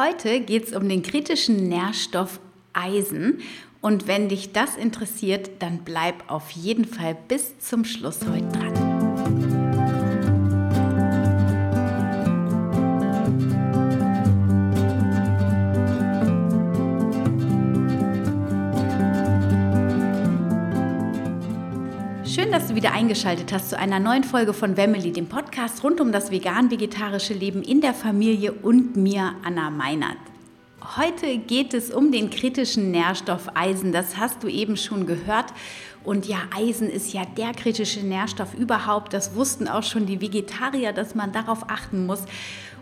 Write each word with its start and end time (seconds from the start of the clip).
Heute 0.00 0.40
geht 0.40 0.64
es 0.64 0.72
um 0.72 0.88
den 0.88 1.02
kritischen 1.02 1.68
Nährstoff 1.68 2.40
Eisen. 2.72 3.40
Und 3.82 4.06
wenn 4.06 4.30
dich 4.30 4.50
das 4.52 4.78
interessiert, 4.78 5.50
dann 5.58 5.80
bleib 5.84 6.30
auf 6.30 6.50
jeden 6.52 6.86
Fall 6.86 7.14
bis 7.28 7.58
zum 7.58 7.84
Schluss 7.84 8.20
heute 8.26 8.48
dran. 8.48 8.69
Du 22.70 22.76
wieder 22.76 22.92
eingeschaltet 22.92 23.52
hast 23.52 23.70
zu 23.70 23.78
einer 23.78 23.98
neuen 23.98 24.22
Folge 24.22 24.52
von 24.52 24.76
Wemmeli, 24.76 25.10
dem 25.10 25.26
Podcast 25.26 25.82
rund 25.82 26.00
um 26.00 26.12
das 26.12 26.30
vegan-vegetarische 26.30 27.34
Leben 27.34 27.62
in 27.62 27.80
der 27.80 27.94
Familie 27.94 28.52
und 28.52 28.94
mir, 28.94 29.32
Anna 29.42 29.70
Meinert. 29.70 30.18
Heute 30.96 31.38
geht 31.38 31.74
es 31.74 31.90
um 31.90 32.12
den 32.12 32.30
kritischen 32.30 32.92
Nährstoff 32.92 33.48
Eisen. 33.54 33.90
Das 33.90 34.18
hast 34.18 34.44
du 34.44 34.48
eben 34.48 34.76
schon 34.76 35.06
gehört. 35.06 35.46
Und 36.10 36.26
ja, 36.26 36.38
Eisen 36.52 36.90
ist 36.90 37.12
ja 37.12 37.24
der 37.24 37.52
kritische 37.52 38.00
Nährstoff 38.00 38.52
überhaupt. 38.54 39.12
Das 39.12 39.36
wussten 39.36 39.68
auch 39.68 39.84
schon 39.84 40.06
die 40.06 40.20
Vegetarier, 40.20 40.92
dass 40.92 41.14
man 41.14 41.30
darauf 41.30 41.70
achten 41.70 42.04
muss 42.04 42.24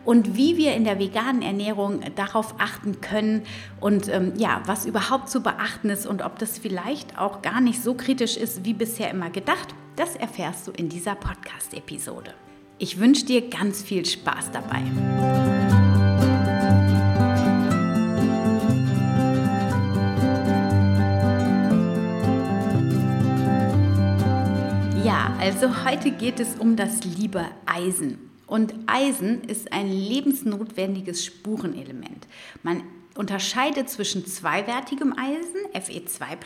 und 0.06 0.34
wie 0.34 0.56
wir 0.56 0.72
in 0.72 0.84
der 0.84 0.98
veganen 0.98 1.42
Ernährung 1.42 2.00
darauf 2.16 2.54
achten 2.56 3.02
können 3.02 3.42
und 3.80 4.08
ähm, 4.08 4.32
ja, 4.38 4.62
was 4.64 4.86
überhaupt 4.86 5.28
zu 5.28 5.42
beachten 5.42 5.90
ist 5.90 6.06
und 6.06 6.22
ob 6.22 6.38
das 6.38 6.56
vielleicht 6.56 7.18
auch 7.18 7.42
gar 7.42 7.60
nicht 7.60 7.82
so 7.82 7.92
kritisch 7.92 8.38
ist 8.38 8.64
wie 8.64 8.72
bisher 8.72 9.10
immer 9.10 9.28
gedacht, 9.28 9.74
das 9.96 10.16
erfährst 10.16 10.66
du 10.66 10.70
in 10.70 10.88
dieser 10.88 11.14
Podcast-Episode. 11.14 12.32
Ich 12.78 12.98
wünsche 12.98 13.26
dir 13.26 13.50
ganz 13.50 13.82
viel 13.82 14.06
Spaß 14.06 14.52
dabei. 14.52 15.47
Also 25.48 25.82
heute 25.86 26.10
geht 26.10 26.40
es 26.40 26.56
um 26.58 26.76
das 26.76 27.04
liebe 27.04 27.42
Eisen. 27.64 28.18
Und 28.46 28.74
Eisen 28.86 29.44
ist 29.44 29.72
ein 29.72 29.90
lebensnotwendiges 29.90 31.24
Spurenelement. 31.24 32.26
Man 32.62 32.82
unterscheidet 33.14 33.88
zwischen 33.88 34.26
zweiwertigem 34.26 35.14
Eisen, 35.14 35.56
Fe2+, 35.72 36.36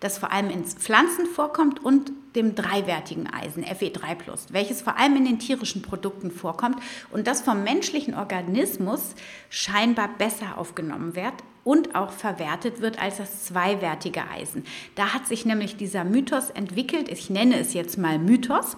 das 0.00 0.18
vor 0.18 0.32
allem 0.32 0.50
in 0.50 0.64
Pflanzen 0.64 1.26
vorkommt, 1.26 1.84
und 1.84 2.10
dem 2.34 2.54
dreiwertigen 2.54 3.28
Eisen, 3.32 3.64
Fe3+, 3.64 4.16
welches 4.50 4.82
vor 4.82 4.98
allem 4.98 5.16
in 5.16 5.24
den 5.24 5.38
tierischen 5.38 5.82
Produkten 5.82 6.30
vorkommt 6.30 6.78
und 7.10 7.26
das 7.26 7.42
vom 7.42 7.62
menschlichen 7.62 8.14
Organismus 8.14 9.14
scheinbar 9.50 10.08
besser 10.18 10.58
aufgenommen 10.58 11.14
wird 11.14 11.34
und 11.64 11.94
auch 11.94 12.10
verwertet 12.10 12.80
wird 12.80 13.00
als 13.00 13.18
das 13.18 13.44
zweiwertige 13.44 14.22
Eisen. 14.28 14.64
Da 14.94 15.14
hat 15.14 15.26
sich 15.26 15.44
nämlich 15.44 15.76
dieser 15.76 16.04
Mythos 16.04 16.50
entwickelt, 16.50 17.08
ich 17.08 17.30
nenne 17.30 17.58
es 17.58 17.74
jetzt 17.74 17.98
mal 17.98 18.18
Mythos, 18.18 18.76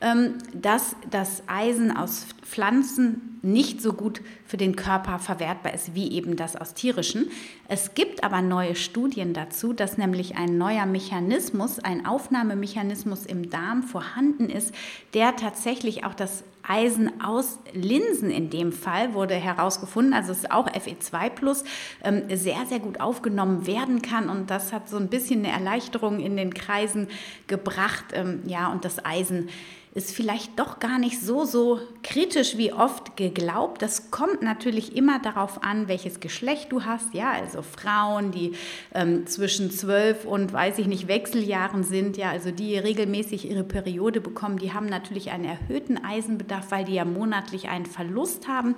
ähm, 0.00 0.34
dass 0.52 0.94
das 1.10 1.42
Eisen 1.46 1.96
aus 1.96 2.26
Pflanzen 2.42 3.38
nicht 3.40 3.80
so 3.80 3.92
gut 3.92 4.20
für 4.44 4.56
den 4.56 4.76
Körper 4.76 5.18
verwertbar 5.18 5.72
ist 5.72 5.94
wie 5.94 6.12
eben 6.12 6.36
das 6.36 6.54
aus 6.54 6.74
tierischen. 6.74 7.30
Es 7.68 7.94
gibt 7.94 8.22
aber 8.22 8.42
neue 8.42 8.74
Studien 8.74 9.32
dazu, 9.32 9.72
dass 9.72 9.96
nämlich 9.96 10.36
ein 10.36 10.58
neuer 10.58 10.84
Mechanismus, 10.84 11.78
ein 11.78 12.04
Aufnahmemechanismus 12.04 12.85
im 13.26 13.50
Darm 13.50 13.82
vorhanden 13.82 14.50
ist, 14.50 14.74
der 15.14 15.36
tatsächlich 15.36 16.04
auch 16.04 16.14
das 16.14 16.44
Eisen 16.68 17.20
aus 17.22 17.58
Linsen 17.72 18.30
in 18.30 18.50
dem 18.50 18.72
Fall 18.72 19.14
wurde 19.14 19.34
herausgefunden, 19.34 20.12
also 20.12 20.32
es 20.32 20.38
ist 20.38 20.50
auch 20.50 20.68
Fe2 20.68 21.30
plus, 21.30 21.64
ähm, 22.02 22.24
sehr, 22.34 22.66
sehr 22.66 22.80
gut 22.80 23.00
aufgenommen 23.00 23.66
werden 23.66 24.02
kann. 24.02 24.28
Und 24.28 24.50
das 24.50 24.72
hat 24.72 24.88
so 24.88 24.96
ein 24.96 25.08
bisschen 25.08 25.44
eine 25.44 25.52
Erleichterung 25.52 26.18
in 26.18 26.36
den 26.36 26.52
Kreisen 26.52 27.08
gebracht, 27.46 28.06
ähm, 28.12 28.42
ja, 28.46 28.68
und 28.68 28.84
das 28.84 29.04
Eisen 29.04 29.48
ist 29.96 30.14
vielleicht 30.14 30.58
doch 30.58 30.78
gar 30.78 30.98
nicht 30.98 31.22
so, 31.22 31.46
so 31.46 31.80
kritisch 32.02 32.58
wie 32.58 32.70
oft 32.70 33.16
geglaubt. 33.16 33.80
Das 33.80 34.10
kommt 34.10 34.42
natürlich 34.42 34.94
immer 34.94 35.20
darauf 35.20 35.64
an, 35.64 35.88
welches 35.88 36.20
Geschlecht 36.20 36.70
du 36.70 36.84
hast. 36.84 37.14
Ja, 37.14 37.32
also 37.32 37.62
Frauen, 37.62 38.30
die 38.30 38.52
ähm, 38.92 39.26
zwischen 39.26 39.70
zwölf 39.70 40.26
und, 40.26 40.52
weiß 40.52 40.76
ich 40.80 40.86
nicht, 40.86 41.08
Wechseljahren 41.08 41.82
sind, 41.82 42.18
ja, 42.18 42.28
also 42.28 42.50
die 42.50 42.76
regelmäßig 42.76 43.50
ihre 43.50 43.64
Periode 43.64 44.20
bekommen, 44.20 44.58
die 44.58 44.74
haben 44.74 44.84
natürlich 44.84 45.30
einen 45.30 45.46
erhöhten 45.46 45.96
Eisenbedarf, 46.04 46.70
weil 46.70 46.84
die 46.84 46.94
ja 46.94 47.06
monatlich 47.06 47.70
einen 47.70 47.86
Verlust 47.86 48.48
haben. 48.48 48.74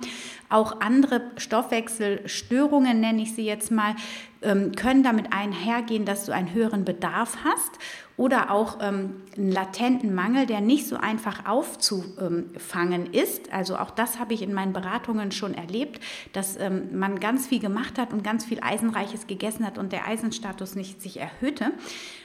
Auch 0.47 0.79
andere 0.79 1.21
Stoffwechselstörungen, 1.35 3.01
nenne 3.01 3.23
ich 3.23 3.35
sie 3.35 3.45
jetzt 3.45 3.71
mal, 3.71 3.93
können 4.41 5.03
damit 5.03 5.33
einhergehen, 5.33 6.05
dass 6.05 6.25
du 6.25 6.31
einen 6.31 6.53
höheren 6.53 6.85
Bedarf 6.85 7.39
hast 7.43 7.77
oder 8.15 8.51
auch 8.51 8.79
ähm, 8.81 9.21
einen 9.37 9.51
latenten 9.51 10.13
Mangel, 10.13 10.45
der 10.45 10.61
nicht 10.61 10.87
so 10.87 10.97
einfach 10.97 11.45
aufzufangen 11.45 13.13
ist. 13.13 13.51
Also 13.51 13.77
auch 13.77 13.91
das 13.91 14.19
habe 14.19 14.33
ich 14.33 14.41
in 14.41 14.53
meinen 14.53 14.73
Beratungen 14.73 15.31
schon 15.31 15.53
erlebt, 15.53 16.01
dass 16.33 16.57
ähm, 16.57 16.97
man 16.97 17.19
ganz 17.19 17.47
viel 17.47 17.59
gemacht 17.59 17.97
hat 17.97 18.13
und 18.13 18.23
ganz 18.23 18.45
viel 18.45 18.59
Eisenreiches 18.61 19.27
gegessen 19.27 19.65
hat 19.65 19.77
und 19.77 19.91
der 19.91 20.07
Eisenstatus 20.07 20.75
nicht 20.75 21.01
sich 21.01 21.19
erhöhte. 21.19 21.71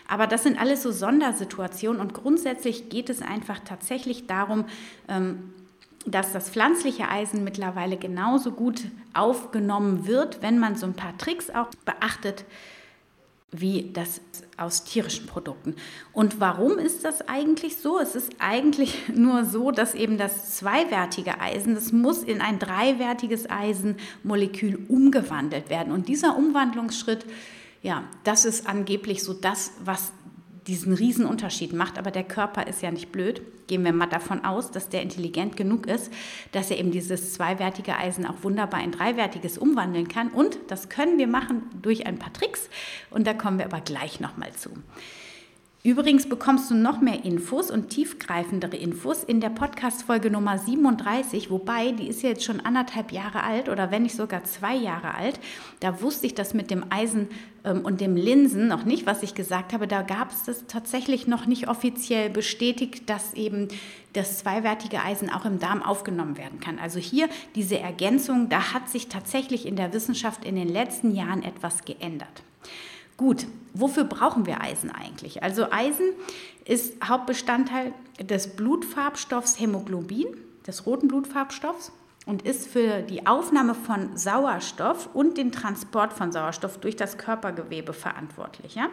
Aber 0.09 0.27
das 0.27 0.43
sind 0.43 0.61
alles 0.61 0.83
so 0.83 0.93
Sondersituationen 0.93 2.01
und 2.01 2.13
grundsätzlich 2.13 2.89
geht 2.91 3.09
es 3.09 3.23
einfach 3.23 3.61
tatsächlich 3.61 4.27
darum, 4.27 4.67
ähm, 5.09 5.53
dass 6.07 6.33
das 6.33 6.51
pflanzliche 6.51 7.09
Eisen 7.09 7.45
mittlerweile 7.45 7.97
genauso 7.97 8.53
gut 8.53 8.83
aufgenommen 9.15 10.07
wird, 10.07 10.43
wenn 10.43 10.59
man 10.59 10.77
so 10.77 10.87
ein 10.87 10.95
paar 10.95 11.17
Tricks 11.17 11.51
auch 11.51 11.69
beachtet, 11.85 12.45
wie 13.61 13.91
das 13.93 14.21
aus 14.57 14.85
tierischen 14.85 15.27
Produkten. 15.27 15.77
Und 16.13 16.41
warum 16.41 16.79
ist 16.79 17.05
das 17.05 17.29
eigentlich 17.29 17.77
so? 17.77 17.99
Es 17.99 18.15
ist 18.15 18.33
eigentlich 18.39 19.09
nur 19.15 19.45
so, 19.45 19.71
dass 19.71 19.95
eben 19.95 20.19
das 20.19 20.57
zweiwertige 20.57 21.41
Eisen, 21.41 21.75
das 21.75 21.93
muss 21.93 22.23
in 22.23 22.41
ein 22.41 22.59
dreiwertiges 22.59 23.49
Eisenmolekül 23.49 24.85
umgewandelt 24.89 25.71
werden. 25.71 25.93
Und 25.93 26.09
dieser 26.09 26.37
Umwandlungsschritt, 26.37 27.25
ja, 27.83 28.05
das 28.25 28.45
ist 28.45 28.67
angeblich 28.67 29.23
so 29.23 29.33
das, 29.35 29.73
was 29.85 30.13
diesen 30.67 30.93
Riesenunterschied 30.95 31.73
macht. 31.73 31.99
Aber 31.99 32.11
der 32.11 32.25
Körper 32.25 32.67
ist 32.67 32.83
ja 32.83 32.91
nicht 32.91 33.13
blöd. 33.13 33.43
Gehen 33.67 33.85
wir 33.85 33.93
mal 33.93 34.07
davon 34.07 34.45
aus, 34.45 34.71
dass 34.71 34.89
der 34.89 35.03
intelligent 35.03 35.57
genug 35.57 35.87
ist, 35.87 36.13
dass 36.53 36.71
er 36.71 36.79
eben 36.79 36.91
dieses 36.91 37.33
zweiwertige 37.35 37.97
Eisen 37.97 38.27
auch 38.27 38.43
wunderbar 38.43 38.83
in 38.83 38.93
dreiwertiges 38.93 39.59
umwandeln 39.59 40.09
kann. 40.09 40.29
Und 40.29 40.59
das 40.69 40.89
können 40.89 41.19
wir 41.19 41.27
machen 41.27 41.63
durch 41.81 42.07
ein 42.07 42.19
paar 42.19 42.33
Tricks. 42.33 42.69
Und 43.11 43.27
da 43.27 43.35
kommen 43.35 43.59
wir 43.59 43.67
aber 43.67 43.81
gleich 43.81 44.21
nochmal 44.21 44.53
zu. 44.53 44.71
Übrigens 45.87 46.27
bekommst 46.27 46.71
du 46.71 46.75
noch 46.75 47.03
mehr 47.03 47.27
Infos 47.27 47.71
und 47.71 47.91
tiefgreifendere 47.91 48.75
Infos 48.75 49.23
in 49.23 49.43
der 49.43 49.51
Podcast-Folge 49.51 50.31
Nummer 50.31 50.57
37, 50.57 51.51
wobei 51.51 51.93
die 51.93 52.09
ist 52.09 52.23
jetzt 52.23 52.43
schon 52.43 52.61
anderthalb 52.61 53.13
Jahre 53.13 53.43
alt 53.43 53.69
oder 53.69 53.91
wenn 53.91 54.05
nicht 54.05 54.17
sogar 54.17 54.45
zwei 54.45 54.75
Jahre 54.75 55.13
alt. 55.15 55.39
Da 55.81 56.01
wusste 56.01 56.25
ich 56.25 56.35
das 56.35 56.55
mit 56.55 56.71
dem 56.71 56.87
Eisen 56.89 57.29
ähm, 57.65 57.85
und 57.85 58.01
dem 58.01 58.17
Linsen 58.17 58.67
noch 58.67 58.87
nicht, 58.87 59.05
was 59.05 59.23
ich 59.23 59.35
gesagt 59.35 59.75
habe. 59.75 59.87
Da 59.87 60.01
gab 60.01 60.31
es 60.31 60.45
das 60.45 60.67
tatsächlich 60.67 61.27
noch 61.27 61.45
nicht 61.45 61.69
offiziell 61.69 62.31
bestätigt, 62.31 63.11
dass 63.11 63.35
eben 63.35 63.69
das 64.15 64.39
zweiwertige 64.39 65.03
Eisen 65.03 65.29
auch 65.29 65.45
im 65.45 65.59
Darm 65.59 65.83
aufgenommen 65.83 66.39
werden 66.39 66.61
kann. 66.61 66.79
Also 66.79 66.99
hier 66.99 67.29
diese 67.57 67.79
Ergänzung, 67.79 68.49
da 68.49 68.73
hat 68.73 68.89
sich 68.89 69.09
tatsächlich 69.09 69.67
in 69.67 69.77
der 69.77 69.93
Wissenschaft 69.93 70.47
in 70.47 70.57
den 70.57 70.69
letzten 70.69 71.15
Jahren 71.15 71.43
etwas 71.43 71.85
geändert. 71.85 72.43
Gut, 73.17 73.47
wofür 73.73 74.05
brauchen 74.05 74.47
wir 74.47 74.61
Eisen 74.61 74.91
eigentlich? 74.91 75.43
Also 75.43 75.71
Eisen 75.71 76.07
ist 76.65 76.95
Hauptbestandteil 77.07 77.93
des 78.21 78.57
Blutfarbstoffs 78.57 79.61
Hämoglobin, 79.61 80.27
des 80.67 80.87
roten 80.87 81.09
Blutfarbstoffs 81.09 81.93
und 82.27 82.43
ist 82.43 82.67
für 82.67 83.03
die 83.03 83.27
Aufnahme 83.27 83.75
von 83.75 84.17
Sauerstoff 84.17 85.11
und 85.13 85.37
den 85.37 85.53
Transport 85.53 86.13
von 86.13 86.33
Sauerstoff 86.33 86.79
durch 86.79 86.97
das 86.97 87.19
Körpergewebe 87.19 87.93
verantwortlich. 87.93 88.77
Ja? 88.77 88.89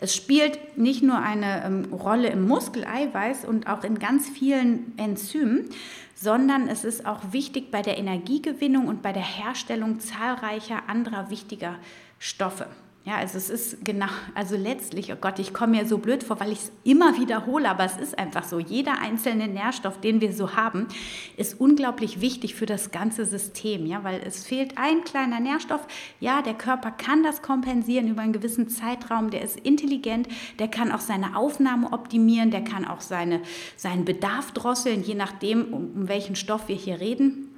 Es 0.00 0.14
spielt 0.14 0.78
nicht 0.78 1.02
nur 1.02 1.18
eine 1.18 1.64
ähm, 1.64 1.92
Rolle 1.92 2.28
im 2.28 2.46
Muskeleiweiß 2.48 3.44
und 3.44 3.66
auch 3.66 3.84
in 3.84 3.98
ganz 3.98 4.28
vielen 4.28 4.96
Enzymen, 4.96 5.68
sondern 6.14 6.68
es 6.68 6.84
ist 6.84 7.04
auch 7.04 7.20
wichtig 7.32 7.70
bei 7.70 7.82
der 7.82 7.98
Energiegewinnung 7.98 8.88
und 8.88 9.02
bei 9.02 9.12
der 9.12 9.22
Herstellung 9.22 10.00
zahlreicher 10.00 10.88
anderer 10.88 11.28
wichtiger 11.30 11.76
Stoffe. 12.18 12.68
Ja, 13.04 13.16
also 13.16 13.36
es 13.36 13.50
ist 13.50 13.84
genau, 13.84 14.06
also 14.36 14.56
letztlich, 14.56 15.12
oh 15.12 15.16
Gott, 15.20 15.40
ich 15.40 15.52
komme 15.52 15.78
mir 15.78 15.86
so 15.86 15.98
blöd 15.98 16.22
vor, 16.22 16.38
weil 16.38 16.52
ich 16.52 16.60
es 16.60 16.72
immer 16.84 17.18
wiederhole, 17.18 17.68
aber 17.68 17.84
es 17.84 17.96
ist 17.96 18.16
einfach 18.16 18.44
so. 18.44 18.60
Jeder 18.60 19.00
einzelne 19.00 19.48
Nährstoff, 19.48 20.00
den 20.00 20.20
wir 20.20 20.32
so 20.32 20.54
haben, 20.54 20.86
ist 21.36 21.58
unglaublich 21.60 22.20
wichtig 22.20 22.54
für 22.54 22.64
das 22.64 22.92
ganze 22.92 23.26
System, 23.26 23.86
ja, 23.86 24.04
weil 24.04 24.20
es 24.24 24.46
fehlt 24.46 24.78
ein 24.78 25.02
kleiner 25.02 25.40
Nährstoff. 25.40 25.84
Ja, 26.20 26.42
der 26.42 26.54
Körper 26.54 26.92
kann 26.92 27.24
das 27.24 27.42
kompensieren 27.42 28.06
über 28.06 28.22
einen 28.22 28.32
gewissen 28.32 28.68
Zeitraum, 28.68 29.30
der 29.30 29.42
ist 29.42 29.58
intelligent, 29.58 30.28
der 30.60 30.68
kann 30.68 30.92
auch 30.92 31.00
seine 31.00 31.36
Aufnahme 31.36 31.92
optimieren, 31.92 32.52
der 32.52 32.62
kann 32.62 32.84
auch 32.84 33.00
seine, 33.00 33.40
seinen 33.76 34.04
Bedarf 34.04 34.52
drosseln, 34.52 35.02
je 35.02 35.16
nachdem, 35.16 35.74
um, 35.74 35.90
um 35.92 36.08
welchen 36.08 36.36
Stoff 36.36 36.68
wir 36.68 36.76
hier 36.76 37.00
reden. 37.00 37.51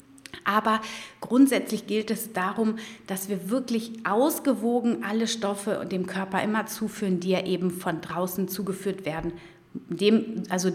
Aber 0.44 0.80
grundsätzlich 1.20 1.86
gilt 1.86 2.10
es 2.10 2.32
darum, 2.32 2.76
dass 3.06 3.28
wir 3.28 3.50
wirklich 3.50 3.92
ausgewogen 4.04 5.04
alle 5.04 5.26
Stoffe 5.26 5.86
dem 5.90 6.06
Körper 6.06 6.42
immer 6.42 6.66
zuführen, 6.66 7.20
die 7.20 7.30
ja 7.30 7.44
eben 7.44 7.70
von 7.70 8.00
draußen 8.00 8.48
zugeführt 8.48 9.04
werden, 9.04 9.32
dem, 9.72 10.42
also 10.48 10.70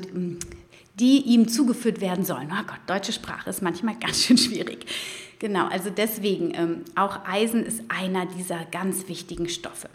die 0.96 1.22
ihm 1.22 1.48
zugeführt 1.48 2.02
werden 2.02 2.26
sollen. 2.26 2.52
Oh 2.52 2.64
Gott, 2.66 2.80
deutsche 2.88 3.14
Sprache 3.14 3.50
ist 3.50 3.62
manchmal 3.62 3.96
ganz 4.00 4.24
schön 4.24 4.38
schwierig. 4.38 4.86
Genau, 5.40 5.68
also 5.68 5.90
deswegen, 5.90 6.54
ähm, 6.54 6.82
auch 6.96 7.26
Eisen 7.26 7.66
ist 7.66 7.84
einer 7.88 8.26
dieser 8.26 8.66
ganz 8.66 9.08
wichtigen 9.08 9.48
Stoffe. 9.48 9.90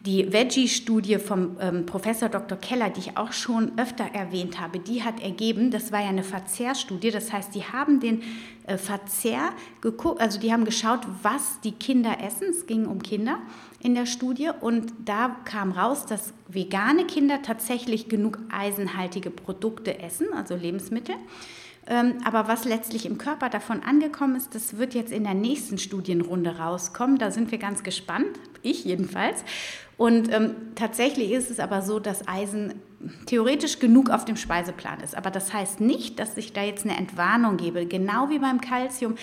Die 0.00 0.32
Veggie-Studie 0.32 1.18
vom 1.18 1.56
ähm, 1.60 1.84
Professor 1.84 2.28
Dr. 2.28 2.56
Keller, 2.56 2.88
die 2.88 3.00
ich 3.00 3.16
auch 3.16 3.32
schon 3.32 3.76
öfter 3.78 4.04
erwähnt 4.04 4.60
habe, 4.60 4.78
die 4.78 5.02
hat 5.02 5.20
ergeben, 5.20 5.72
das 5.72 5.90
war 5.90 6.00
ja 6.00 6.08
eine 6.08 6.22
Verzehrstudie, 6.22 7.10
das 7.10 7.32
heißt, 7.32 7.52
die 7.54 7.64
haben 7.64 7.98
den 7.98 8.22
äh, 8.66 8.78
Verzehr 8.78 9.50
geguckt, 9.80 10.20
also 10.20 10.38
die 10.38 10.52
haben 10.52 10.64
geschaut, 10.64 11.00
was 11.22 11.60
die 11.64 11.72
Kinder 11.72 12.18
essen, 12.24 12.50
es 12.50 12.66
ging 12.66 12.86
um 12.86 13.02
Kinder 13.02 13.40
in 13.80 13.96
der 13.96 14.06
Studie 14.06 14.50
und 14.60 14.92
da 15.04 15.36
kam 15.44 15.72
raus, 15.72 16.06
dass 16.06 16.32
vegane 16.46 17.04
Kinder 17.04 17.42
tatsächlich 17.42 18.08
genug 18.08 18.38
eisenhaltige 18.50 19.30
Produkte 19.30 19.98
essen, 19.98 20.28
also 20.32 20.54
Lebensmittel. 20.54 21.16
Ähm, 21.88 22.18
aber 22.24 22.48
was 22.48 22.64
letztlich 22.66 23.06
im 23.06 23.16
Körper 23.16 23.48
davon 23.48 23.82
angekommen 23.82 24.36
ist, 24.36 24.54
das 24.54 24.76
wird 24.76 24.94
jetzt 24.94 25.10
in 25.10 25.24
der 25.24 25.34
nächsten 25.34 25.78
Studienrunde 25.78 26.58
rauskommen. 26.58 27.18
Da 27.18 27.30
sind 27.30 27.50
wir 27.50 27.58
ganz 27.58 27.82
gespannt, 27.82 28.38
ich 28.62 28.84
jedenfalls. 28.84 29.44
Und 29.96 30.32
ähm, 30.32 30.54
tatsächlich 30.76 31.32
ist 31.32 31.50
es 31.50 31.58
aber 31.58 31.82
so, 31.82 31.98
dass 31.98 32.26
Eisen 32.28 32.74
theoretisch 33.26 33.78
genug 33.78 34.10
auf 34.10 34.24
dem 34.24 34.36
Speiseplan 34.36 35.00
ist. 35.00 35.16
Aber 35.16 35.30
das 35.30 35.52
heißt 35.52 35.80
nicht, 35.80 36.18
dass 36.18 36.36
ich 36.36 36.52
da 36.52 36.62
jetzt 36.62 36.84
eine 36.84 36.96
Entwarnung 36.96 37.56
gebe. 37.56 37.86
Genau 37.86 38.30
wie 38.30 38.38
beim 38.38 38.60
Kalzium 38.60 39.16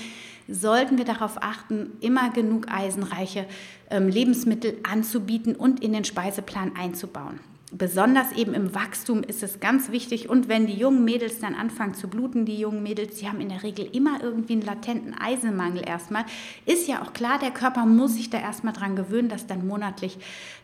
sollten 0.47 0.97
wir 0.97 1.05
darauf 1.05 1.41
achten, 1.41 1.91
immer 2.01 2.29
genug 2.29 2.67
eisenreiche 2.69 3.45
ähm, 3.89 4.09
Lebensmittel 4.09 4.77
anzubieten 4.83 5.55
und 5.55 5.83
in 5.83 5.93
den 5.93 6.03
Speiseplan 6.03 6.75
einzubauen 6.75 7.39
besonders 7.77 8.31
eben 8.33 8.53
im 8.53 8.73
Wachstum 8.73 9.23
ist 9.23 9.43
es 9.43 9.59
ganz 9.59 9.91
wichtig. 9.91 10.29
Und 10.29 10.47
wenn 10.47 10.67
die 10.67 10.77
jungen 10.77 11.03
Mädels 11.03 11.39
dann 11.39 11.55
anfangen 11.55 11.93
zu 11.93 12.07
bluten, 12.07 12.45
die 12.45 12.59
jungen 12.59 12.83
Mädels, 12.83 13.17
die 13.17 13.27
haben 13.27 13.41
in 13.41 13.49
der 13.49 13.63
Regel 13.63 13.87
immer 13.91 14.21
irgendwie 14.21 14.53
einen 14.53 14.61
latenten 14.61 15.13
Eisenmangel 15.13 15.87
erstmal. 15.87 16.25
Ist 16.65 16.87
ja 16.87 17.01
auch 17.01 17.13
klar, 17.13 17.39
der 17.39 17.51
Körper 17.51 17.85
muss 17.85 18.15
sich 18.15 18.29
da 18.29 18.39
erstmal 18.39 18.73
dran 18.73 18.95
gewöhnen, 18.95 19.29
dass 19.29 19.47
dann 19.47 19.67
monatlich 19.67 20.17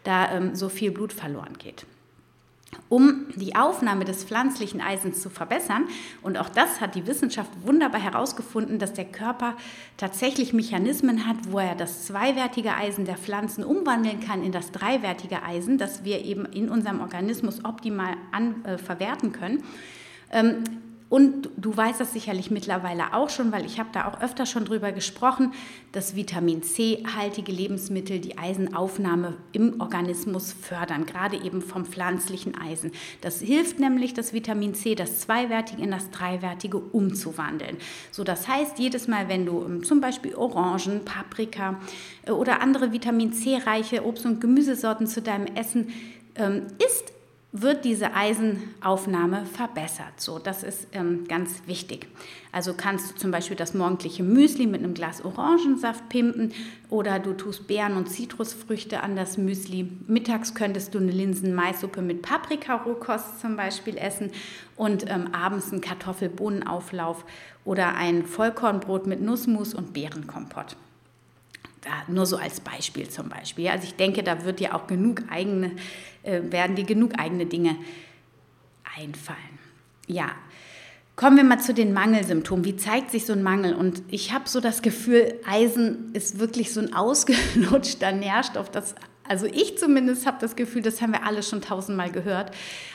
da 0.03 0.31
ähm, 0.31 0.55
so 0.55 0.69
viel 0.69 0.91
Blut 0.91 1.13
verloren 1.13 1.57
geht 1.57 1.85
um 2.89 3.27
die 3.35 3.55
Aufnahme 3.55 4.05
des 4.05 4.23
pflanzlichen 4.23 4.81
Eisens 4.81 5.21
zu 5.21 5.29
verbessern. 5.29 5.87
Und 6.21 6.37
auch 6.37 6.49
das 6.49 6.81
hat 6.81 6.95
die 6.95 7.07
Wissenschaft 7.07 7.49
wunderbar 7.63 8.01
herausgefunden, 8.01 8.79
dass 8.79 8.93
der 8.93 9.05
Körper 9.05 9.55
tatsächlich 9.97 10.53
Mechanismen 10.53 11.27
hat, 11.27 11.37
wo 11.49 11.59
er 11.59 11.75
das 11.75 12.05
zweiwertige 12.05 12.75
Eisen 12.75 13.05
der 13.05 13.17
Pflanzen 13.17 13.63
umwandeln 13.63 14.19
kann 14.19 14.43
in 14.43 14.51
das 14.51 14.71
dreiwertige 14.71 15.43
Eisen, 15.43 15.77
das 15.77 16.03
wir 16.03 16.23
eben 16.23 16.45
in 16.45 16.69
unserem 16.69 17.01
Organismus 17.01 17.63
optimal 17.63 18.15
an, 18.31 18.63
äh, 18.65 18.77
verwerten 18.77 19.31
können. 19.31 19.63
Ähm, 20.31 20.63
und 21.11 21.49
du 21.57 21.75
weißt 21.75 21.99
das 21.99 22.13
sicherlich 22.13 22.51
mittlerweile 22.51 23.13
auch 23.13 23.29
schon, 23.29 23.51
weil 23.51 23.65
ich 23.65 23.79
habe 23.79 23.89
da 23.91 24.07
auch 24.07 24.21
öfter 24.21 24.45
schon 24.45 24.63
drüber 24.63 24.93
gesprochen, 24.93 25.51
dass 25.91 26.15
Vitamin 26.15 26.63
C-haltige 26.63 27.51
Lebensmittel 27.51 28.19
die 28.19 28.37
Eisenaufnahme 28.37 29.35
im 29.51 29.81
Organismus 29.81 30.53
fördern, 30.53 31.05
gerade 31.05 31.35
eben 31.35 31.61
vom 31.61 31.83
pflanzlichen 31.83 32.57
Eisen. 32.57 32.93
Das 33.19 33.41
hilft 33.41 33.77
nämlich, 33.77 34.13
das 34.13 34.31
Vitamin 34.31 34.73
C, 34.73 34.95
das 34.95 35.19
zweiwertige 35.19 35.81
in 35.81 35.91
das 35.91 36.11
dreiwertige 36.11 36.77
umzuwandeln. 36.77 37.75
So, 38.09 38.23
das 38.23 38.47
heißt, 38.47 38.79
jedes 38.79 39.09
Mal, 39.09 39.27
wenn 39.27 39.45
du 39.45 39.65
ähm, 39.65 39.83
zum 39.83 39.99
Beispiel 39.99 40.33
Orangen, 40.33 41.03
Paprika 41.03 41.77
äh, 42.25 42.31
oder 42.31 42.61
andere 42.61 42.93
Vitamin 42.93 43.33
C-reiche 43.33 44.05
Obst- 44.05 44.25
und 44.25 44.39
Gemüsesorten 44.39 45.07
zu 45.07 45.21
deinem 45.21 45.47
Essen 45.57 45.89
ähm, 46.35 46.67
isst, 46.79 47.11
wird 47.53 47.83
diese 47.83 48.13
Eisenaufnahme 48.13 49.45
verbessert. 49.45 50.13
So, 50.17 50.39
das 50.39 50.63
ist 50.63 50.87
ähm, 50.93 51.25
ganz 51.27 51.63
wichtig. 51.65 52.07
Also 52.53 52.73
kannst 52.73 53.11
du 53.11 53.15
zum 53.15 53.31
Beispiel 53.31 53.57
das 53.57 53.73
morgendliche 53.73 54.23
Müsli 54.23 54.67
mit 54.67 54.81
einem 54.81 54.93
Glas 54.93 55.23
Orangensaft 55.23 56.07
pimpen 56.07 56.53
oder 56.89 57.19
du 57.19 57.33
tust 57.33 57.67
Beeren 57.67 57.97
und 57.97 58.09
Zitrusfrüchte 58.09 59.03
an 59.03 59.17
das 59.17 59.37
Müsli. 59.37 59.91
Mittags 60.07 60.53
könntest 60.53 60.95
du 60.95 60.99
eine 60.99 61.11
Linsen-Maissuppe 61.11 62.01
mit 62.01 62.21
Paprika-Rohkost 62.21 63.41
zum 63.41 63.57
Beispiel 63.57 63.97
essen 63.97 64.31
und 64.77 65.09
ähm, 65.09 65.33
abends 65.33 65.73
einen 65.73 65.81
Kartoffelbohnenauflauf 65.81 67.25
oder 67.65 67.95
ein 67.95 68.25
Vollkornbrot 68.25 69.07
mit 69.07 69.21
Nussmus 69.21 69.73
und 69.73 69.91
Beerenkompott. 69.91 70.77
Nur 72.07 72.25
so 72.25 72.37
als 72.37 72.59
Beispiel 72.59 73.09
zum 73.09 73.29
Beispiel. 73.29 73.67
Also 73.67 73.85
ich 73.85 73.95
denke, 73.95 74.23
da 74.23 74.43
wird 74.45 74.59
dir 74.59 74.75
auch 74.75 74.87
genug 74.87 75.23
eigene, 75.29 75.71
äh, 76.23 76.41
werden 76.43 76.75
dir 76.75 76.85
genug 76.85 77.17
eigene 77.17 77.45
Dinge 77.45 77.75
einfallen. 78.97 79.59
Ja, 80.07 80.31
kommen 81.15 81.37
wir 81.37 81.43
mal 81.43 81.59
zu 81.59 81.73
den 81.73 81.93
Mangelsymptomen. 81.93 82.65
Wie 82.65 82.75
zeigt 82.75 83.11
sich 83.11 83.25
so 83.25 83.33
ein 83.33 83.43
Mangel? 83.43 83.73
Und 83.73 84.03
ich 84.09 84.33
habe 84.33 84.47
so 84.47 84.59
das 84.59 84.81
Gefühl, 84.81 85.39
Eisen 85.45 86.13
ist 86.13 86.39
wirklich 86.39 86.73
so 86.73 86.81
ein 86.81 86.93
ausgelutschter 86.93 88.11
Nährstoff. 88.11 88.69
Das, 88.69 88.95
also 89.27 89.45
ich 89.45 89.77
zumindest 89.77 90.25
habe 90.27 90.37
das 90.39 90.55
Gefühl, 90.55 90.81
das 90.81 91.01
haben 91.01 91.13
wir 91.13 91.25
alle 91.25 91.41
schon 91.41 91.61
tausendmal 91.61 92.11
gehört. 92.11 92.51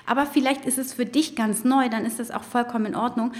Aber 0.07 0.27
vielleicht 0.27 0.65
ist 0.65 0.79
es 0.79 0.93
für 0.93 1.07
dich 1.07 1.35
ganz 1.35 1.65
neu, 1.65 1.89
dann 1.89 2.05
ist 2.05 2.19
das 2.19 2.31
auch 2.31 2.45
vollkommen 2.45 2.87
in 2.87 2.95
Ordnung. 2.97 3.33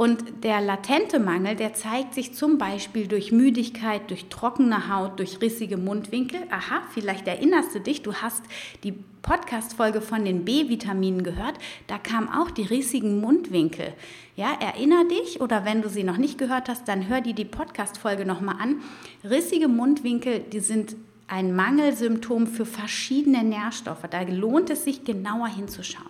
Und 0.00 0.44
der 0.44 0.62
latente 0.62 1.18
Mangel, 1.18 1.56
der 1.56 1.74
zeigt 1.74 2.14
sich 2.14 2.32
zum 2.32 2.56
Beispiel 2.56 3.06
durch 3.06 3.32
Müdigkeit, 3.32 4.08
durch 4.08 4.30
trockene 4.30 4.88
Haut, 4.88 5.18
durch 5.18 5.42
rissige 5.42 5.76
Mundwinkel. 5.76 6.40
Aha, 6.50 6.80
vielleicht 6.94 7.28
erinnerst 7.28 7.74
du 7.74 7.80
dich, 7.80 8.00
du 8.00 8.14
hast 8.14 8.42
die 8.82 8.94
Podcast-Folge 9.20 10.00
von 10.00 10.24
den 10.24 10.46
B-Vitaminen 10.46 11.22
gehört. 11.22 11.58
Da 11.86 11.98
kamen 11.98 12.30
auch 12.30 12.50
die 12.50 12.62
rissigen 12.62 13.20
Mundwinkel. 13.20 13.92
Ja, 14.36 14.56
erinner 14.58 15.04
dich 15.04 15.42
oder 15.42 15.66
wenn 15.66 15.82
du 15.82 15.90
sie 15.90 16.04
noch 16.04 16.16
nicht 16.16 16.38
gehört 16.38 16.70
hast, 16.70 16.88
dann 16.88 17.06
hör 17.06 17.20
dir 17.20 17.34
die 17.34 17.44
Podcast-Folge 17.44 18.24
nochmal 18.24 18.56
an. 18.58 18.80
Rissige 19.22 19.68
Mundwinkel, 19.68 20.40
die 20.40 20.60
sind 20.60 20.96
ein 21.26 21.54
Mangelsymptom 21.54 22.46
für 22.46 22.64
verschiedene 22.64 23.44
Nährstoffe. 23.44 24.08
Da 24.10 24.22
lohnt 24.22 24.70
es 24.70 24.84
sich 24.84 25.04
genauer 25.04 25.48
hinzuschauen. 25.48 26.08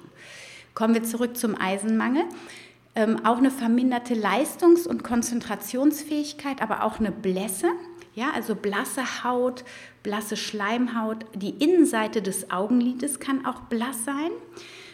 Kommen 0.74 0.94
wir 0.94 1.02
zurück 1.02 1.36
zum 1.36 1.60
Eisenmangel 1.60 2.22
ähm, 3.00 3.24
auch 3.24 3.38
eine 3.38 3.50
verminderte 3.50 4.14
Leistungs- 4.14 4.86
und 4.86 5.02
Konzentrationsfähigkeit, 5.02 6.60
aber 6.60 6.84
auch 6.84 6.98
eine 7.00 7.10
Blässe, 7.10 7.68
ja, 8.14 8.30
also 8.34 8.54
blasse 8.54 9.24
Haut, 9.24 9.64
blasse 10.02 10.36
Schleimhaut. 10.36 11.24
Die 11.34 11.50
Innenseite 11.50 12.20
des 12.20 12.50
Augenlides 12.50 13.18
kann 13.18 13.46
auch 13.46 13.62
blass 13.62 14.04
sein. 14.04 14.30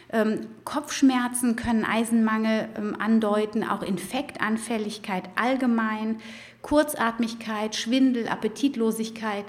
Ähm, 0.09 0.47
Kopfschmerzen 0.63 1.55
können 1.55 1.83
Eisenmangel 1.83 2.69
ähm, 2.77 2.95
andeuten, 2.97 3.63
auch 3.63 3.81
Infektanfälligkeit 3.81 5.23
allgemein. 5.35 6.19
Kurzatmigkeit, 6.67 7.77
Schwindel, 7.77 8.27
Appetitlosigkeit, 8.27 9.45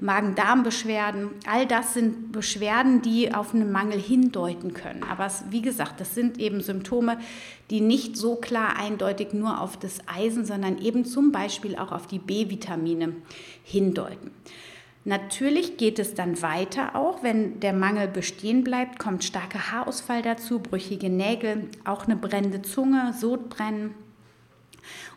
Magen-Darm-Beschwerden, 0.00 1.28
all 1.46 1.66
das 1.66 1.92
sind 1.92 2.32
Beschwerden, 2.32 3.02
die 3.02 3.34
auf 3.34 3.52
einen 3.52 3.70
Mangel 3.70 4.00
hindeuten 4.00 4.72
können. 4.72 5.02
Aber 5.02 5.26
es, 5.26 5.44
wie 5.50 5.60
gesagt, 5.60 6.00
das 6.00 6.14
sind 6.14 6.38
eben 6.38 6.62
Symptome, 6.62 7.18
die 7.68 7.82
nicht 7.82 8.16
so 8.16 8.36
klar 8.36 8.76
eindeutig 8.78 9.34
nur 9.34 9.60
auf 9.60 9.76
das 9.76 9.98
Eisen, 10.06 10.46
sondern 10.46 10.78
eben 10.78 11.04
zum 11.04 11.30
Beispiel 11.30 11.76
auch 11.76 11.92
auf 11.92 12.06
die 12.06 12.18
B-Vitamine 12.18 13.16
hindeuten. 13.64 14.30
Natürlich 15.04 15.78
geht 15.78 15.98
es 15.98 16.14
dann 16.14 16.42
weiter 16.42 16.94
auch, 16.94 17.24
wenn 17.24 17.58
der 17.58 17.72
Mangel 17.72 18.06
bestehen 18.06 18.62
bleibt, 18.62 19.00
kommt 19.00 19.24
starker 19.24 19.72
Haarausfall 19.72 20.22
dazu, 20.22 20.60
brüchige 20.60 21.10
Nägel, 21.10 21.68
auch 21.84 22.04
eine 22.04 22.14
brennende 22.14 22.62
Zunge, 22.62 23.12
Sodbrennen, 23.18 23.94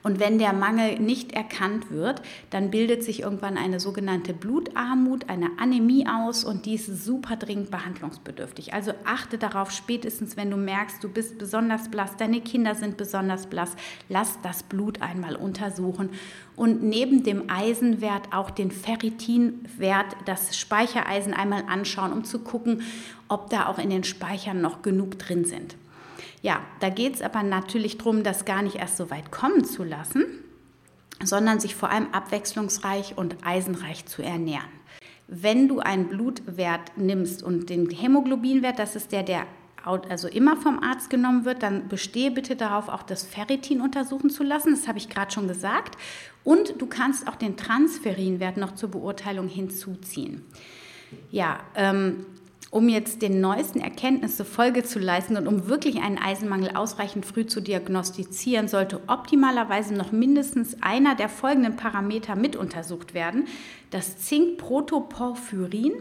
und 0.03 0.19
wenn 0.19 0.37
der 0.37 0.53
Mangel 0.53 0.99
nicht 0.99 1.31
erkannt 1.31 1.91
wird, 1.91 2.21
dann 2.49 2.71
bildet 2.71 3.03
sich 3.03 3.21
irgendwann 3.21 3.57
eine 3.57 3.79
sogenannte 3.79 4.33
Blutarmut, 4.33 5.29
eine 5.29 5.49
Anämie 5.57 6.07
aus 6.07 6.43
und 6.43 6.65
die 6.65 6.75
ist 6.75 7.03
super 7.03 7.35
dringend 7.35 7.71
behandlungsbedürftig. 7.71 8.73
Also 8.73 8.91
achte 9.03 9.37
darauf, 9.37 9.71
spätestens 9.71 10.37
wenn 10.37 10.51
du 10.51 10.57
merkst, 10.57 11.03
du 11.03 11.09
bist 11.09 11.37
besonders 11.37 11.89
blass, 11.89 12.17
deine 12.17 12.41
Kinder 12.41 12.75
sind 12.75 12.97
besonders 12.97 13.47
blass, 13.47 13.75
lass 14.09 14.39
das 14.41 14.63
Blut 14.63 15.01
einmal 15.01 15.35
untersuchen 15.35 16.09
und 16.55 16.83
neben 16.83 17.23
dem 17.23 17.49
Eisenwert 17.49 18.33
auch 18.33 18.49
den 18.49 18.71
Ferritinwert, 18.71 20.15
das 20.25 20.57
Speichereisen 20.57 21.33
einmal 21.33 21.63
anschauen, 21.67 22.13
um 22.13 22.23
zu 22.23 22.39
gucken, 22.39 22.83
ob 23.27 23.49
da 23.49 23.67
auch 23.67 23.79
in 23.79 23.89
den 23.89 24.03
Speichern 24.03 24.61
noch 24.61 24.81
genug 24.81 25.17
drin 25.19 25.45
sind. 25.45 25.75
Ja, 26.45 26.61
da 26.79 26.89
geht 26.89 27.15
es 27.15 27.21
aber 27.23 27.41
natürlich 27.41 27.97
darum, 27.97 28.21
das 28.21 28.45
gar 28.45 28.61
nicht 28.61 28.75
erst 28.75 28.97
so 28.97 29.09
weit 29.09 29.31
kommen 29.31 29.65
zu 29.65 29.83
lassen, 29.83 30.25
sondern 31.23 31.59
sich 31.59 31.73
vor 31.73 31.89
allem 31.89 32.09
abwechslungsreich 32.11 33.17
und 33.17 33.37
eisenreich 33.43 34.05
zu 34.05 34.21
ernähren. 34.21 34.69
Wenn 35.27 35.67
du 35.67 35.79
einen 35.79 36.07
Blutwert 36.07 36.95
nimmst 36.97 37.41
und 37.41 37.71
den 37.71 37.89
Hämoglobinwert, 37.89 38.77
das 38.77 38.95
ist 38.95 39.11
der, 39.11 39.23
der 39.23 39.47
also 39.83 40.27
immer 40.27 40.55
vom 40.55 40.77
Arzt 40.83 41.09
genommen 41.09 41.45
wird, 41.45 41.63
dann 41.63 41.87
bestehe 41.87 42.29
bitte 42.29 42.55
darauf, 42.55 42.89
auch 42.89 43.01
das 43.01 43.23
Ferritin 43.23 43.81
untersuchen 43.81 44.29
zu 44.29 44.43
lassen. 44.43 44.69
Das 44.69 44.87
habe 44.87 44.99
ich 44.99 45.09
gerade 45.09 45.31
schon 45.31 45.47
gesagt. 45.47 45.97
Und 46.43 46.79
du 46.79 46.85
kannst 46.85 47.27
auch 47.27 47.37
den 47.37 47.57
Transferinwert 47.57 48.57
noch 48.57 48.75
zur 48.75 48.91
Beurteilung 48.91 49.47
hinzuziehen. 49.47 50.43
Ja, 51.31 51.61
ähm, 51.73 52.27
um 52.75 52.89
jetzt 52.89 53.21
den 53.21 53.39
neuesten 53.39 53.79
Erkenntnissen 53.79 54.45
Folge 54.45 54.83
zu 54.83 54.99
leisten 54.99 55.37
und 55.37 55.47
um 55.47 55.69
wirklich 55.69 56.01
einen 56.01 56.17
Eisenmangel 56.17 56.75
ausreichend 56.75 57.25
früh 57.25 57.45
zu 57.45 57.61
diagnostizieren, 57.61 58.67
sollte 58.67 58.99
optimalerweise 59.07 59.93
noch 59.93 60.11
mindestens 60.11 60.75
einer 60.81 61.15
der 61.15 61.29
folgenden 61.29 61.77
Parameter 61.77 62.35
mit 62.35 62.57
untersucht 62.57 63.13
werden. 63.13 63.47
Das 63.91 64.17
Zinkprotoporphyrin, 64.17 65.93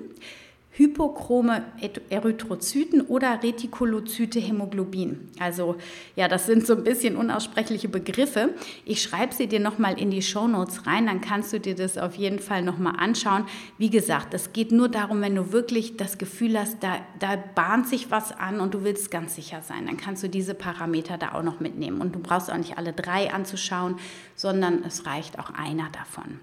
hypochrome 0.77 1.63
Erythrozyten 2.11 3.03
oder 3.03 3.43
Retikolozyte 3.43 4.41
Hämoglobin. 4.41 5.31
Also 5.39 5.77
ja, 6.17 6.27
das 6.27 6.47
sind 6.47 6.67
so 6.67 6.75
ein 6.75 6.83
bisschen 6.83 7.17
unaussprechliche 7.17 7.89
Begriffe. 7.89 8.51
Ich 8.85 9.01
schreibe 9.01 9.33
sie 9.33 9.47
dir 9.47 9.61
nochmal 9.61 10.01
in 10.01 10.11
die 10.11 10.21
Shownotes 10.21 10.85
rein, 10.85 11.07
dann 11.07 11.21
kannst 11.21 11.53
du 11.53 11.61
dir 11.61 11.77
das 11.77 11.97
auf 11.97 12.17
jeden 12.17 12.41
Fall 12.41 12.63
nochmal 12.63 12.97
anschauen. 12.99 13.45
Wie 13.79 13.89
gesagt, 13.89 14.35
es 14.35 14.53
geht 14.53 14.73
nur 14.73 14.89
darum, 14.89 15.21
wenn 15.21 15.37
du 15.37 15.53
wirklich 15.53 15.97
das 15.97 16.19
Gefühl 16.19 16.59
hast, 16.59 16.83
da, 16.83 16.97
da 17.21 17.37
bahnt 17.37 17.89
sich 17.89 18.11
was 18.11 18.33
an 18.33 18.59
und 18.59 18.75
du 18.75 18.83
willst 18.83 19.13
ganz 19.13 19.37
sicher 19.37 19.63
sein, 19.63 19.87
dann 19.87 19.97
kannst 19.97 20.25
du 20.25 20.29
diese 20.29 20.55
Parameter 20.55 21.19
da 21.19 21.35
auch 21.35 21.45
noch 21.45 21.61
mitnehmen. 21.61 22.01
Und 22.01 22.17
du 22.17 22.19
brauchst 22.19 22.51
auch 22.51 22.59
nicht 22.59 22.79
alle 22.79 22.93
drei 22.93 23.33
anzuschauen, 23.33 23.97
sondern 24.35 24.83
es 24.83 25.07
reicht 25.07 25.39
auch 25.39 25.51
einer 25.51 25.89
davon. 25.91 26.41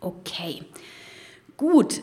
Okay. 0.00 0.62
Gut, 1.56 2.02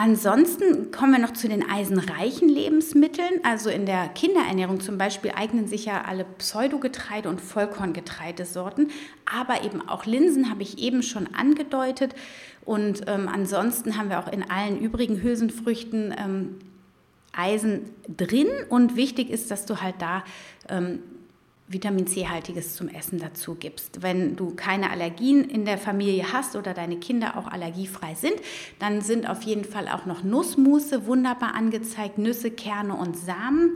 Ansonsten 0.00 0.92
kommen 0.92 1.10
wir 1.10 1.18
noch 1.18 1.32
zu 1.32 1.48
den 1.48 1.68
eisenreichen 1.68 2.48
Lebensmitteln. 2.48 3.40
Also 3.42 3.68
in 3.68 3.84
der 3.84 4.06
Kinderernährung 4.06 4.78
zum 4.78 4.96
Beispiel 4.96 5.32
eignen 5.34 5.66
sich 5.66 5.86
ja 5.86 6.02
alle 6.02 6.24
Pseudogetreide 6.24 7.28
und 7.28 7.40
Vollkorngetreidesorten, 7.40 8.92
aber 9.26 9.64
eben 9.64 9.88
auch 9.88 10.06
Linsen 10.06 10.50
habe 10.50 10.62
ich 10.62 10.78
eben 10.78 11.02
schon 11.02 11.34
angedeutet. 11.34 12.14
Und 12.64 13.08
ähm, 13.08 13.26
ansonsten 13.26 13.98
haben 13.98 14.08
wir 14.08 14.20
auch 14.20 14.30
in 14.30 14.48
allen 14.48 14.78
übrigen 14.78 15.20
Hülsenfrüchten 15.20 16.14
ähm, 16.16 16.58
Eisen 17.32 17.90
drin. 18.06 18.46
Und 18.68 18.94
wichtig 18.94 19.30
ist, 19.30 19.50
dass 19.50 19.66
du 19.66 19.80
halt 19.80 19.96
da 19.98 20.22
ähm, 20.68 21.00
Vitamin 21.68 22.06
C-haltiges 22.06 22.74
zum 22.74 22.88
Essen 22.88 23.18
dazu 23.18 23.54
gibst. 23.54 24.02
Wenn 24.02 24.36
du 24.36 24.54
keine 24.54 24.90
Allergien 24.90 25.44
in 25.44 25.66
der 25.66 25.76
Familie 25.76 26.32
hast 26.32 26.56
oder 26.56 26.72
deine 26.72 26.96
Kinder 26.96 27.36
auch 27.36 27.46
allergiefrei 27.46 28.14
sind, 28.14 28.34
dann 28.78 29.02
sind 29.02 29.28
auf 29.28 29.42
jeden 29.42 29.64
Fall 29.64 29.86
auch 29.88 30.06
noch 30.06 30.24
Nussmusse 30.24 31.06
wunderbar 31.06 31.54
angezeigt, 31.54 32.16
Nüsse, 32.16 32.50
Kerne 32.50 32.94
und 32.94 33.16
Samen. 33.16 33.74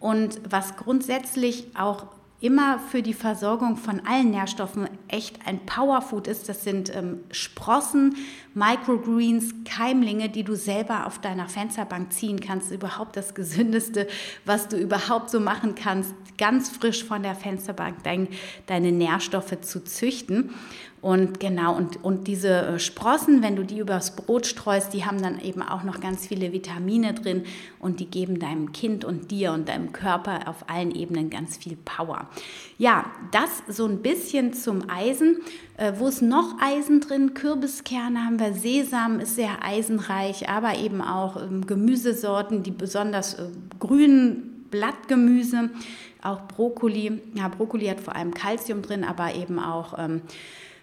Und 0.00 0.40
was 0.48 0.76
grundsätzlich 0.76 1.66
auch 1.76 2.06
immer 2.40 2.78
für 2.78 3.00
die 3.00 3.14
Versorgung 3.14 3.76
von 3.76 4.00
allen 4.06 4.30
Nährstoffen 4.30 4.88
echt 5.08 5.46
ein 5.46 5.64
Powerfood 5.64 6.26
ist. 6.26 6.48
Das 6.48 6.62
sind 6.62 6.94
ähm, 6.94 7.20
Sprossen, 7.30 8.16
Microgreens, 8.54 9.54
Keimlinge, 9.64 10.28
die 10.28 10.44
du 10.44 10.54
selber 10.54 11.06
auf 11.06 11.20
deiner 11.20 11.48
Fensterbank 11.48 12.12
ziehen 12.12 12.40
kannst. 12.40 12.70
Überhaupt 12.70 13.16
das 13.16 13.34
Gesündeste, 13.34 14.08
was 14.44 14.68
du 14.68 14.76
überhaupt 14.76 15.30
so 15.30 15.40
machen 15.40 15.74
kannst, 15.74 16.14
ganz 16.36 16.68
frisch 16.68 17.04
von 17.04 17.22
der 17.22 17.34
Fensterbank 17.34 18.02
dein, 18.02 18.28
deine 18.66 18.92
Nährstoffe 18.92 19.60
zu 19.62 19.82
züchten. 19.82 20.50
Und 21.04 21.38
genau, 21.38 21.76
und, 21.76 22.02
und 22.02 22.28
diese 22.28 22.48
äh, 22.48 22.78
Sprossen, 22.78 23.42
wenn 23.42 23.56
du 23.56 23.62
die 23.62 23.78
übers 23.78 24.16
Brot 24.16 24.46
streust, 24.46 24.94
die 24.94 25.04
haben 25.04 25.20
dann 25.20 25.38
eben 25.38 25.60
auch 25.60 25.82
noch 25.82 26.00
ganz 26.00 26.26
viele 26.26 26.50
Vitamine 26.54 27.12
drin 27.12 27.44
und 27.78 28.00
die 28.00 28.06
geben 28.06 28.38
deinem 28.38 28.72
Kind 28.72 29.04
und 29.04 29.30
dir 29.30 29.52
und 29.52 29.68
deinem 29.68 29.92
Körper 29.92 30.48
auf 30.48 30.70
allen 30.70 30.94
Ebenen 30.94 31.28
ganz 31.28 31.58
viel 31.58 31.76
Power. 31.76 32.30
Ja, 32.78 33.04
das 33.32 33.50
so 33.68 33.84
ein 33.84 34.00
bisschen 34.00 34.54
zum 34.54 34.88
Eisen. 34.88 35.42
Äh, 35.76 35.92
wo 35.98 36.08
ist 36.08 36.22
noch 36.22 36.56
Eisen 36.58 37.02
drin? 37.02 37.34
Kürbiskerne 37.34 38.24
haben 38.24 38.40
wir, 38.40 38.54
Sesam 38.54 39.20
ist 39.20 39.36
sehr 39.36 39.62
eisenreich, 39.62 40.48
aber 40.48 40.78
eben 40.78 41.02
auch 41.02 41.36
ähm, 41.36 41.66
Gemüsesorten, 41.66 42.62
die 42.62 42.70
besonders 42.70 43.34
äh, 43.34 43.48
grünen 43.78 44.64
Blattgemüse, 44.70 45.68
auch 46.22 46.48
Brokkoli. 46.48 47.20
Ja, 47.34 47.48
Brokkoli 47.48 47.88
hat 47.88 48.00
vor 48.00 48.16
allem 48.16 48.32
Kalzium 48.32 48.80
drin, 48.80 49.04
aber 49.04 49.34
eben 49.34 49.58
auch 49.58 49.98
ähm, 49.98 50.22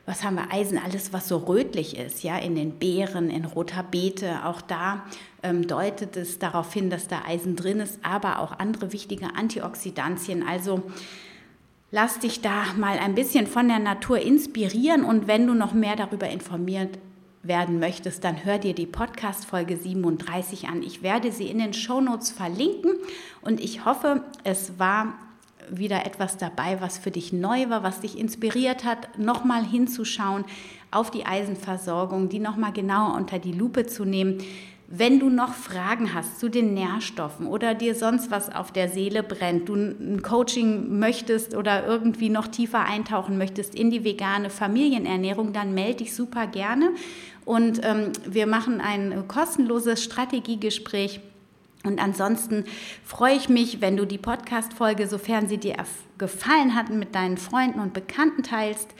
was 0.05 0.23
haben 0.23 0.35
wir, 0.35 0.51
Eisen, 0.51 0.77
alles, 0.77 1.13
was 1.13 1.27
so 1.27 1.37
rötlich 1.37 1.97
ist, 1.97 2.23
ja, 2.23 2.37
in 2.37 2.55
den 2.55 2.79
Beeren, 2.79 3.29
in 3.29 3.45
roter 3.45 3.83
Beete, 3.83 4.45
auch 4.45 4.61
da 4.61 5.03
ähm, 5.43 5.67
deutet 5.67 6.17
es 6.17 6.39
darauf 6.39 6.73
hin, 6.73 6.89
dass 6.89 7.07
da 7.07 7.21
Eisen 7.27 7.55
drin 7.55 7.79
ist, 7.79 7.99
aber 8.03 8.39
auch 8.39 8.57
andere 8.59 8.93
wichtige 8.93 9.35
Antioxidantien. 9.35 10.47
Also 10.47 10.81
lass 11.91 12.19
dich 12.19 12.41
da 12.41 12.63
mal 12.77 12.97
ein 12.97 13.15
bisschen 13.15 13.45
von 13.47 13.67
der 13.67 13.79
Natur 13.79 14.19
inspirieren 14.19 15.03
und 15.03 15.27
wenn 15.27 15.45
du 15.45 15.53
noch 15.53 15.73
mehr 15.73 15.95
darüber 15.95 16.29
informiert 16.29 16.97
werden 17.43 17.79
möchtest, 17.79 18.23
dann 18.23 18.43
hör 18.45 18.57
dir 18.59 18.73
die 18.73 18.85
Podcast 18.85 19.45
Folge 19.45 19.77
37 19.77 20.67
an. 20.67 20.83
Ich 20.83 21.01
werde 21.01 21.31
sie 21.31 21.47
in 21.47 21.57
den 21.57 21.73
Shownotes 21.73 22.31
verlinken 22.31 22.91
und 23.41 23.59
ich 23.59 23.85
hoffe, 23.85 24.23
es 24.43 24.77
war 24.77 25.13
wieder 25.71 26.05
etwas 26.05 26.37
dabei, 26.37 26.81
was 26.81 26.97
für 26.97 27.11
dich 27.11 27.33
neu 27.33 27.69
war, 27.69 27.83
was 27.83 28.01
dich 28.01 28.17
inspiriert 28.17 28.83
hat, 28.83 29.17
nochmal 29.17 29.63
hinzuschauen 29.65 30.45
auf 30.91 31.09
die 31.09 31.25
Eisenversorgung, 31.25 32.29
die 32.29 32.39
nochmal 32.39 32.73
genauer 32.73 33.15
unter 33.15 33.39
die 33.39 33.53
Lupe 33.53 33.85
zu 33.85 34.05
nehmen. 34.05 34.39
Wenn 34.93 35.21
du 35.21 35.29
noch 35.29 35.53
Fragen 35.53 36.13
hast 36.13 36.37
zu 36.37 36.49
den 36.49 36.73
Nährstoffen 36.73 37.47
oder 37.47 37.73
dir 37.73 37.95
sonst 37.95 38.29
was 38.29 38.53
auf 38.53 38.73
der 38.73 38.89
Seele 38.89 39.23
brennt, 39.23 39.69
du 39.69 39.75
ein 39.75 40.21
Coaching 40.21 40.99
möchtest 40.99 41.55
oder 41.55 41.87
irgendwie 41.87 42.27
noch 42.27 42.47
tiefer 42.47 42.83
eintauchen 42.83 43.37
möchtest 43.37 43.73
in 43.73 43.89
die 43.89 44.03
vegane 44.03 44.49
Familienernährung, 44.49 45.53
dann 45.53 45.73
melde 45.73 45.99
dich 45.99 46.13
super 46.13 46.45
gerne. 46.45 46.89
Und 47.45 47.79
ähm, 47.85 48.11
wir 48.27 48.47
machen 48.47 48.81
ein 48.81 49.29
kostenloses 49.29 50.03
Strategiegespräch 50.03 51.21
und 51.83 52.01
ansonsten 52.01 52.65
freue 53.03 53.35
ich 53.35 53.49
mich, 53.49 53.81
wenn 53.81 53.97
du 53.97 54.05
die 54.05 54.17
Podcast-Folge, 54.17 55.07
sofern 55.07 55.47
sie 55.47 55.57
dir 55.57 55.75
gefallen 56.17 56.75
hat, 56.75 56.89
mit 56.89 57.15
deinen 57.15 57.37
Freunden 57.37 57.79
und 57.79 57.93
Bekannten 57.93 58.43
teilst. 58.43 58.93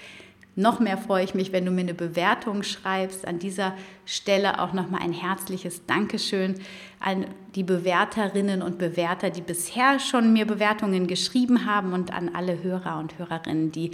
Noch 0.55 0.79
mehr 0.79 0.97
freue 0.97 1.23
ich 1.23 1.33
mich, 1.33 1.53
wenn 1.53 1.65
du 1.65 1.71
mir 1.71 1.81
eine 1.81 1.93
Bewertung 1.93 2.63
schreibst. 2.63 3.25
An 3.25 3.39
dieser 3.39 3.73
Stelle 4.05 4.59
auch 4.59 4.73
nochmal 4.73 5.01
ein 5.01 5.13
herzliches 5.13 5.85
Dankeschön 5.85 6.59
an 7.00 7.25
die 7.55 7.63
Bewerterinnen 7.63 8.61
und 8.61 8.77
Bewerter, 8.77 9.29
die 9.29 9.41
bisher 9.41 10.00
schon 10.00 10.33
mir 10.33 10.45
Bewertungen 10.45 11.07
geschrieben 11.07 11.65
haben 11.65 11.93
und 11.93 12.11
an 12.11 12.31
alle 12.33 12.61
Hörer 12.63 13.00
und 13.00 13.17
Hörerinnen, 13.17 13.71
die 13.71 13.91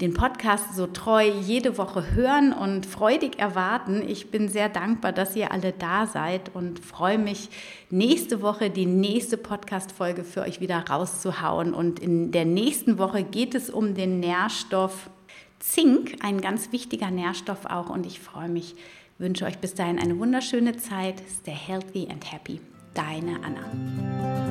den 0.00 0.14
Podcast 0.14 0.74
so 0.74 0.86
treu 0.86 1.28
jede 1.28 1.76
Woche 1.76 2.12
hören 2.12 2.52
und 2.52 2.86
freudig 2.86 3.38
erwarten. 3.38 4.02
Ich 4.06 4.30
bin 4.30 4.48
sehr 4.48 4.68
dankbar, 4.68 5.12
dass 5.12 5.36
ihr 5.36 5.52
alle 5.52 5.72
da 5.72 6.06
seid 6.06 6.54
und 6.54 6.78
freue 6.78 7.18
mich, 7.18 7.50
nächste 7.90 8.40
Woche 8.40 8.70
die 8.70 8.86
nächste 8.86 9.36
Podcast-Folge 9.36 10.24
für 10.24 10.42
euch 10.42 10.60
wieder 10.60 10.88
rauszuhauen. 10.88 11.74
Und 11.74 12.00
in 12.00 12.32
der 12.32 12.46
nächsten 12.46 12.98
Woche 12.98 13.22
geht 13.22 13.54
es 13.54 13.68
um 13.68 13.94
den 13.94 14.20
Nährstoff 14.20 15.10
Zink, 15.58 16.16
ein 16.24 16.40
ganz 16.40 16.72
wichtiger 16.72 17.10
Nährstoff 17.10 17.66
auch. 17.66 17.90
Und 17.90 18.06
ich 18.06 18.20
freue 18.20 18.48
mich, 18.48 18.74
wünsche 19.18 19.44
euch 19.44 19.58
bis 19.58 19.74
dahin 19.74 19.98
eine 19.98 20.18
wunderschöne 20.18 20.76
Zeit. 20.78 21.22
Stay 21.28 21.52
healthy 21.52 22.08
and 22.10 22.32
happy. 22.32 22.60
Deine 22.94 23.38
Anna. 23.44 24.49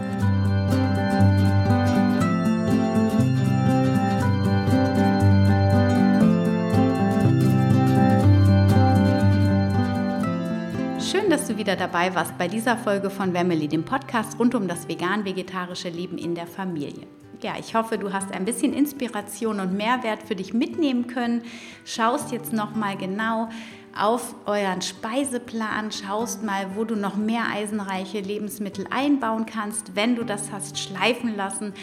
Dass 11.30 11.46
du 11.46 11.58
wieder 11.58 11.76
dabei 11.76 12.16
warst 12.16 12.40
bei 12.40 12.48
dieser 12.48 12.76
Folge 12.76 13.12
von 13.12 13.36
Wemmeli, 13.36 13.68
dem 13.68 13.86
Podcast 13.86 14.40
rund 14.40 14.56
um 14.56 14.68
das 14.68 14.88
vegan-vegetarische 14.88 15.90
Leben 15.90 16.18
in 16.18 16.34
der 16.34 16.48
Familie. 16.48 17.06
Ja, 17.44 17.54
ich 17.60 17.76
hoffe, 17.76 18.00
du 18.00 18.12
hast 18.12 18.32
ein 18.32 18.46
bisschen 18.46 18.74
Inspiration 18.74 19.60
und 19.60 19.74
Mehrwert 19.74 20.24
für 20.24 20.36
dich 20.36 20.56
mitnehmen 20.56 21.06
können. 21.06 21.44
Schaust 21.86 22.32
jetzt 22.32 22.52
noch 22.52 22.74
mal 22.74 22.98
genau 22.98 23.48
auf 23.96 24.34
euren 24.48 24.82
Speiseplan, 24.82 25.92
schaust 25.92 26.44
mal, 26.44 26.76
wo 26.76 26.84
du 26.84 26.96
noch 26.96 27.16
mehr 27.16 27.44
eisenreiche 27.54 28.22
Lebensmittel 28.22 28.88
einbauen 28.90 29.46
kannst. 29.46 29.96
Wenn 29.96 30.16
du 30.16 30.24
das 30.24 30.52
hast 30.52 30.80
schleifen 30.80 31.36
lassen, 31.38 31.74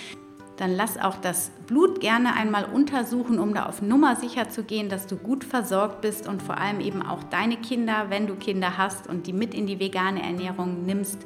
dann 0.56 0.74
lass 0.74 0.98
auch 0.98 1.16
das 1.16 1.50
Blut 1.66 2.00
gerne 2.00 2.34
einmal 2.34 2.64
untersuchen, 2.64 3.38
um 3.38 3.54
da 3.54 3.66
auf 3.66 3.82
Nummer 3.82 4.16
sicher 4.16 4.48
zu 4.48 4.62
gehen, 4.62 4.88
dass 4.88 5.06
du 5.06 5.16
gut 5.16 5.44
versorgt 5.44 6.00
bist 6.00 6.26
und 6.26 6.42
vor 6.42 6.58
allem 6.58 6.80
eben 6.80 7.02
auch 7.02 7.22
deine 7.24 7.56
Kinder, 7.56 8.06
wenn 8.08 8.26
du 8.26 8.34
Kinder 8.36 8.78
hast 8.78 9.06
und 9.06 9.26
die 9.26 9.32
mit 9.32 9.54
in 9.54 9.66
die 9.66 9.78
vegane 9.78 10.22
Ernährung 10.22 10.86
nimmst. 10.86 11.18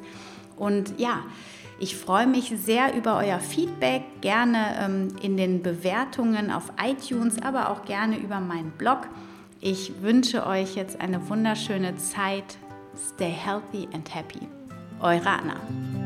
Und 0.57 0.99
ja, 0.99 1.21
ich 1.79 1.95
freue 1.95 2.27
mich 2.27 2.53
sehr 2.63 2.93
über 2.95 3.17
euer 3.17 3.39
Feedback, 3.39 4.03
gerne 4.21 4.75
ähm, 4.79 5.07
in 5.21 5.37
den 5.37 5.63
Bewertungen 5.63 6.51
auf 6.51 6.71
iTunes, 6.79 7.41
aber 7.41 7.69
auch 7.69 7.85
gerne 7.85 8.17
über 8.17 8.39
meinen 8.39 8.71
Blog. 8.71 9.07
Ich 9.61 10.01
wünsche 10.01 10.45
euch 10.45 10.75
jetzt 10.75 11.01
eine 11.01 11.29
wunderschöne 11.29 11.95
Zeit. 11.95 12.57
Stay 12.95 13.31
healthy 13.31 13.87
and 13.93 14.13
happy. 14.13 14.47
Eure 14.99 15.29
Anna. 15.29 16.00